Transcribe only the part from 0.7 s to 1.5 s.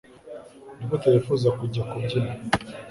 Nigute wifuza